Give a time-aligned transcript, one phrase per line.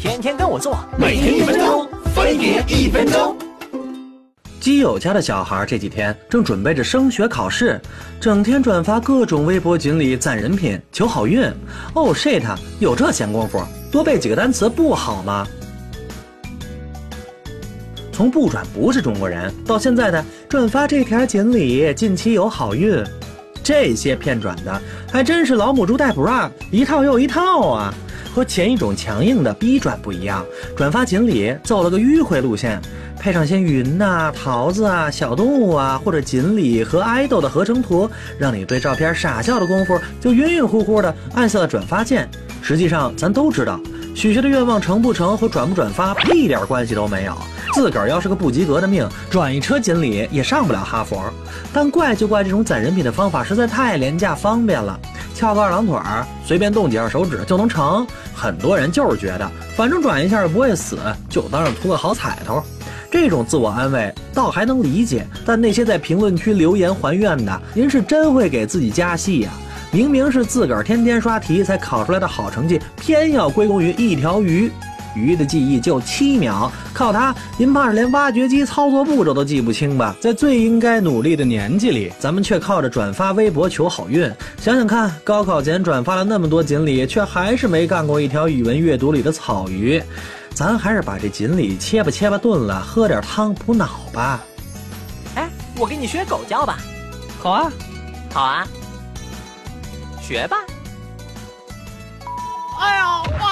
[0.00, 3.36] 天天跟我做，每天一分钟，分别一分钟。
[4.60, 7.80] 基友家的小孩这几天正准备着升学考试，
[8.20, 11.42] 整天转发各种微博锦鲤攒人品求好运。
[11.94, 12.44] 哦 shit，
[12.78, 15.44] 有这闲工夫，多背几个单词不好吗？
[18.12, 23.02] 从不转不是中国人到现在的转发这条锦鲤近期有好运，
[23.64, 24.80] 这些骗转的
[25.10, 27.92] 还真是老母猪带 bra 一套又一套啊！
[28.38, 32.80] 和前一种强硬的逼转不一样，转发锦鲤走了个迂回路线，
[33.18, 38.08] 配上些云呐、桃子啊、小动物啊，或者锦鲤和爱豆的合成图，
[38.38, 42.28] 让你对照片傻笑的功夫就晕晕乎乎的按下了转发键。
[42.62, 43.80] 实际上，咱都知道，
[44.14, 47.36] 许下的愿望成不成和转不转发屁点关系都没有。
[47.74, 51.20] 自个儿要是个不及格的命，转一车锦鲤也上不了哈佛。
[51.72, 54.98] 但怪就怪这种攒人品的方法实在太廉价方便了，
[55.34, 58.06] 翘个二郎腿儿，随便动几下手指就能成。
[58.38, 60.96] 很多人就是觉得，反正转一下也不会死，
[61.28, 62.62] 就当是图个好彩头。
[63.10, 69.50] 这种自我安慰倒还能理解，但那些在评论区留言还愿的，您是真会给自己加戏呀！
[69.90, 74.70] 明明是自个儿天天刷题才考出来的好成绩，偏要归功于一条鱼。
[75.14, 80.14] 鱼的记忆就七秒，靠它，您怕是连挖掘机操作步骤都记不清吧？
[80.20, 84.30] 在最应该努力的年纪里，咱们却靠着转发微博求好运。
[84.60, 90.02] 想想看，高考前转发了那么多锦鲤，却还是没干过一条语文阅读里的草鱼。
[90.54, 94.40] 咱还是把这锦鲤切吧切吧炖了，喝点汤补脑吧。
[95.36, 96.78] 哎，我给你学狗叫吧。
[97.40, 97.72] 好啊，
[98.32, 98.66] 好啊，
[100.20, 100.56] 学吧。
[102.80, 103.04] 哎呦，
[103.38, 103.47] 哇！